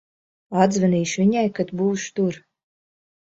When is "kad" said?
1.59-1.73